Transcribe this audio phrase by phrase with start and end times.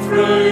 [0.00, 0.43] through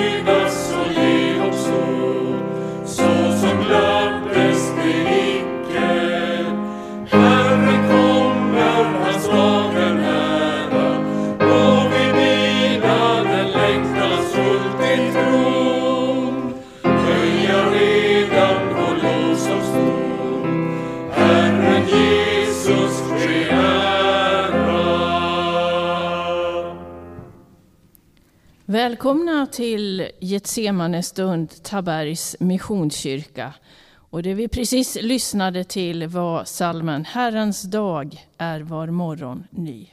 [29.52, 33.54] Till Getsemane stund, Tabergs Missionskyrka.
[33.94, 39.86] Och det vi precis lyssnade till var salmen Herrens dag är var morgon ny.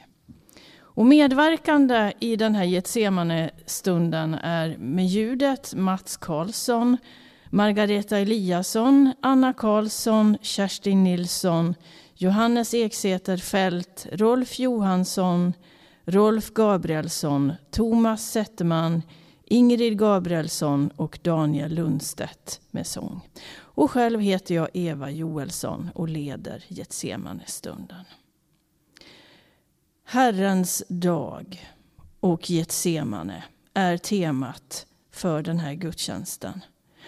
[0.78, 6.96] Och medverkande i den här Getsemane-stunden är med ljudet Mats Karlsson,
[7.50, 11.74] Margareta Eliasson, Anna Karlsson, Kerstin Nilsson,
[12.14, 15.52] Johannes Eksäter Fält, Rolf Johansson,
[16.04, 19.02] Rolf Gabrielsson, Thomas Zetterman,
[19.52, 23.20] Ingrid Gabrielsson och Daniel Lundstedt med sång.
[23.58, 28.04] Och själv heter jag Eva Joelsson och leder Getsemane-stunden.
[30.04, 31.66] Herrens dag
[32.20, 33.44] och Getsemane
[33.74, 36.60] är temat för den här gudstjänsten.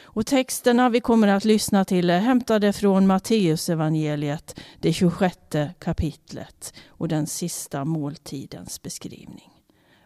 [0.02, 5.36] Och texterna vi kommer att lyssna till är hämtade från Matteusevangeliet, det 26
[5.78, 9.50] kapitlet och den sista måltidens beskrivning.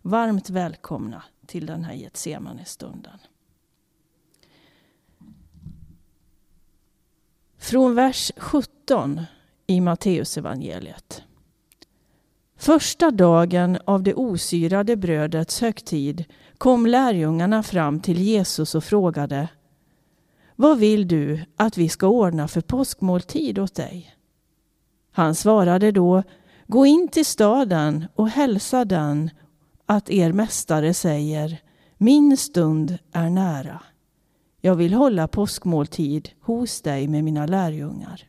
[0.03, 3.19] Varmt välkomna till den här Getsemane-stunden.
[7.59, 9.21] Från vers 17
[9.67, 11.23] i Matteusevangeliet.
[12.57, 16.25] Första dagen av det osyrade brödets högtid
[16.59, 19.49] kom lärjungarna fram till Jesus och frågade
[20.57, 24.17] Vad vill du att vi ska ordna för påskmåltid åt dig?
[25.13, 26.23] Han svarade då
[26.67, 29.31] Gå in till staden och hälsa den
[29.87, 31.63] att er mästare säger
[31.97, 33.83] Min stund är nära.
[34.61, 38.23] Jag vill hålla påskmåltid hos dig med mina lärjungar.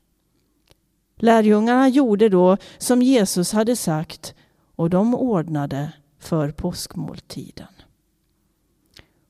[1.16, 4.36] Lärjungarna gjorde då som Jesus hade sagt
[4.76, 7.68] och de ordnade för påskmåltiden.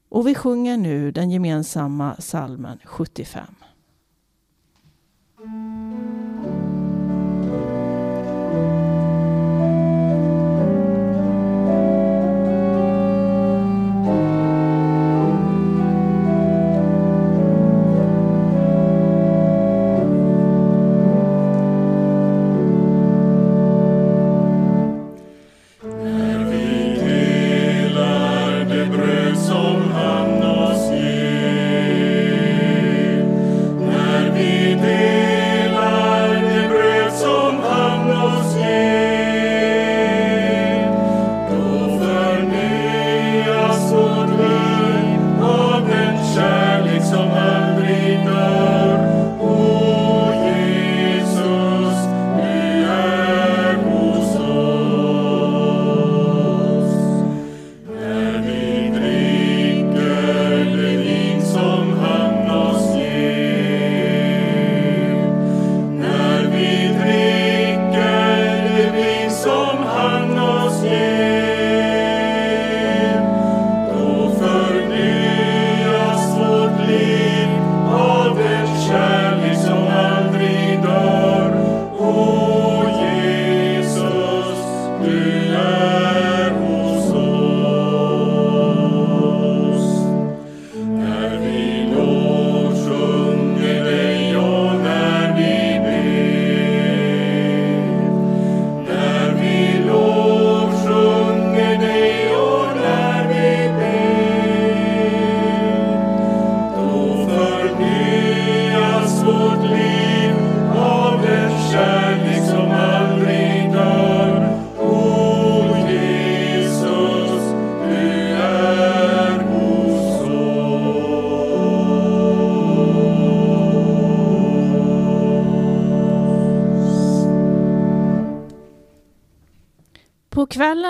[0.09, 3.45] Och vi sjunger nu den gemensamma salmen 75.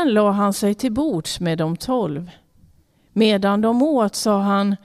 [0.07, 2.31] Sen la han sig till bords med de tolv.
[3.13, 4.75] Medan de åt sa han,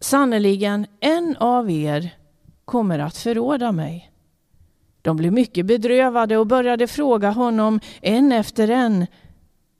[0.00, 2.14] sannerligen en av er
[2.64, 4.10] kommer att förråda mig.
[5.02, 9.06] De blev mycket bedrövade och började fråga honom en efter en,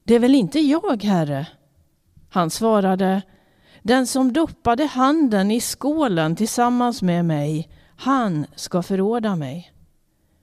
[0.05, 1.46] det är väl inte jag, Herre?
[2.31, 3.22] Han svarade,
[3.82, 9.72] den som doppade handen i skålen tillsammans med mig, han ska förråda mig.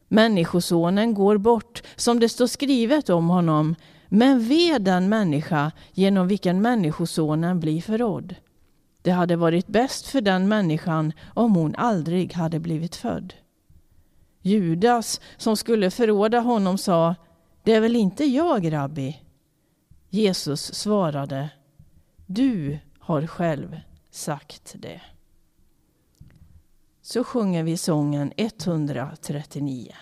[0.08, 3.76] Människosonen går bort som det står skrivet om honom.
[4.16, 8.36] Men ve den människa genom vilken Människosonen blir förrådd.
[9.02, 13.34] Det hade varit bäst för den människan om hon aldrig hade blivit född.
[14.42, 17.16] Judas, som skulle förråda honom, sa
[17.64, 19.22] Det är väl inte jag, rabbi?
[20.10, 21.50] Jesus svarade
[22.26, 23.80] Du har själv
[24.12, 25.02] sagt det.
[27.02, 29.94] Så sjunger vi sången 139.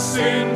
[0.00, 0.49] sin.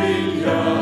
[0.00, 0.79] Brasilia.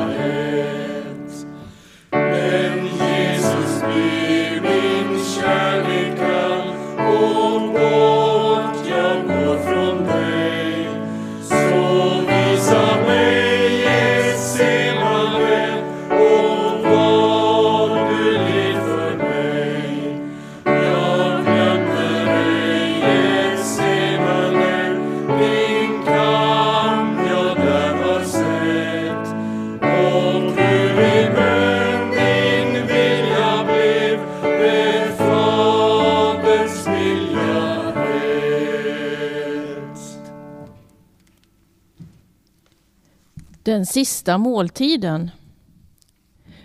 [43.78, 45.30] Den sista måltiden.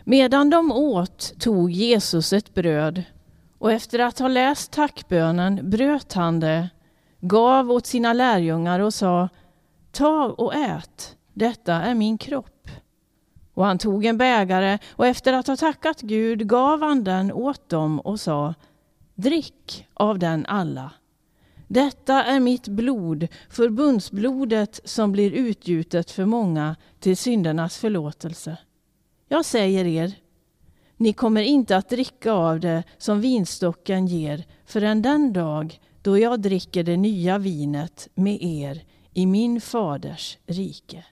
[0.03, 3.03] Medan de åt tog Jesus ett bröd
[3.58, 6.70] och efter att ha läst tackbönen bröt han det,
[7.20, 9.29] gav åt sina lärjungar och sa
[9.91, 12.67] Ta och ät, detta är min kropp.
[13.53, 17.70] Och han tog en bägare och efter att ha tackat Gud gav han den åt
[17.70, 18.53] dem och sa
[19.15, 20.91] Drick av den alla.
[21.74, 28.58] Detta är mitt blod, förbundsblodet som blir utgjutet för många till syndernas förlåtelse.
[29.27, 30.13] Jag säger er,
[30.98, 36.42] ni kommer inte att dricka av det som vinstocken ger förrän den dag då jag
[36.42, 41.06] dricker det nya vinet med er i min faders rike.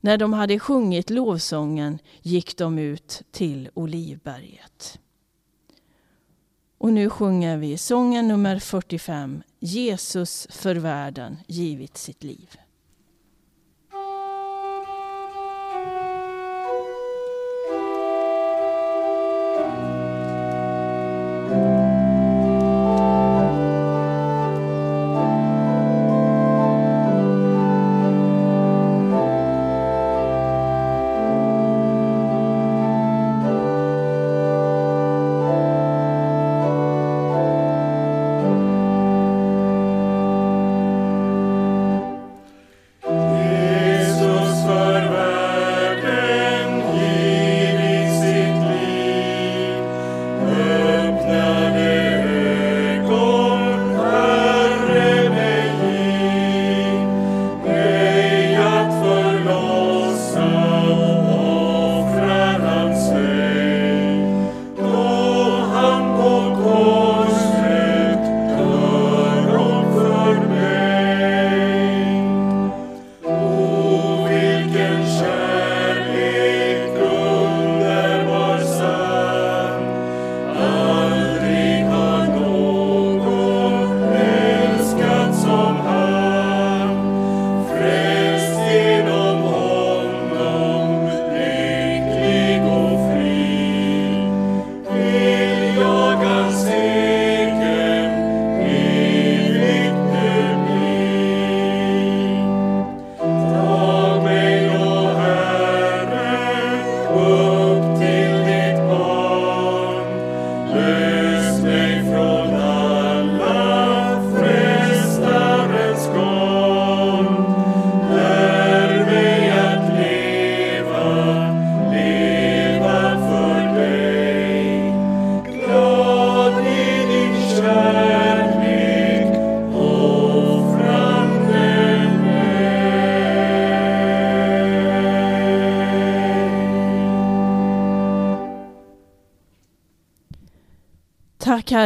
[0.00, 4.98] När de hade sjungit lovsången gick de ut till Olivberget.
[6.78, 12.56] Och nu sjunger vi sången nummer 45, Jesus för världen givit sitt liv.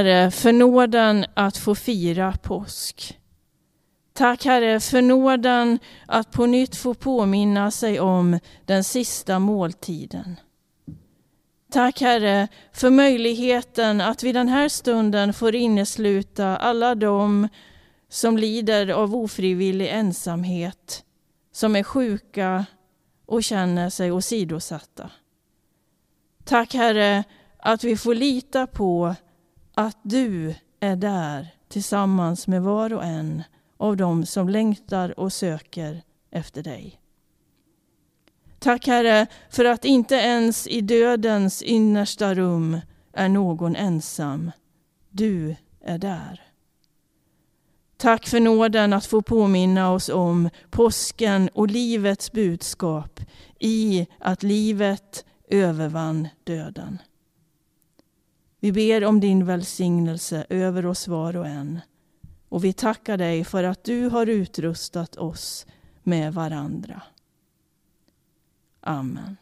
[0.03, 3.19] Herre för nåden att få fira påsk.
[4.13, 10.37] Tack Herre för nåden att på nytt få påminna sig om den sista måltiden.
[11.73, 17.49] Tack Herre för möjligheten att vid den här stunden få innesluta alla de
[18.09, 21.05] som lider av ofrivillig ensamhet,
[21.53, 22.67] som är sjuka
[23.27, 25.11] och känner sig åsidosatta.
[26.45, 27.25] Tack Herre
[27.59, 29.15] att vi får lita på
[29.75, 33.43] att du är där tillsammans med var och en
[33.77, 36.99] av dem som längtar och söker efter dig.
[38.59, 42.81] Tack Herre för att inte ens i dödens innersta rum
[43.13, 44.51] är någon ensam.
[45.11, 46.41] Du är där.
[47.97, 53.21] Tack för nåden att få påminna oss om påsken och livets budskap
[53.59, 56.99] i att livet övervann döden.
[58.63, 61.81] Vi ber om din välsignelse över oss var och en.
[62.49, 65.67] Och vi tackar dig för att du har utrustat oss
[66.03, 67.03] med varandra.
[68.81, 69.37] Amen.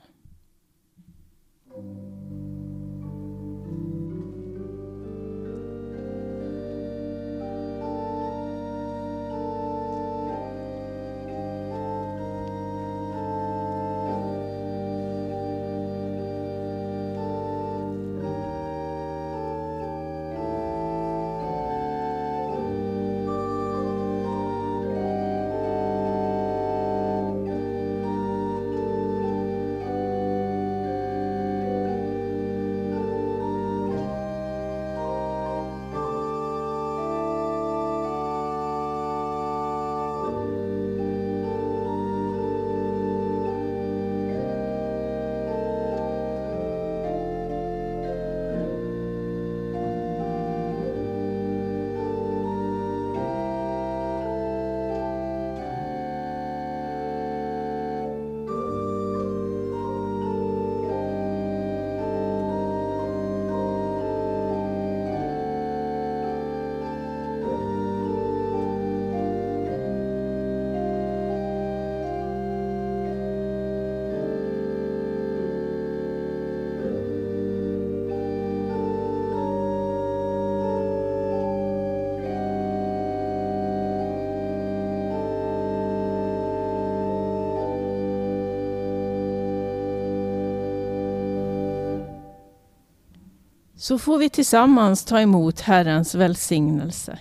[93.80, 97.18] Så får vi tillsammans ta emot Herrens välsignelse.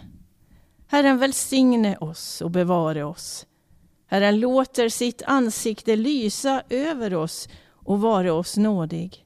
[0.87, 3.45] Herren välsigne oss och bevare oss.
[4.07, 9.25] Herren låter sitt ansikte lysa över oss och vare oss nådig.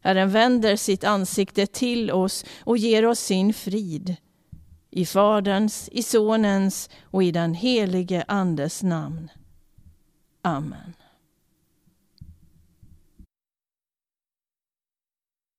[0.00, 4.16] Herren vänder sitt ansikte till oss och ger oss sin frid.
[4.90, 9.30] I Faderns, i Sonens och i den helige Andes namn.
[10.42, 10.92] Amen.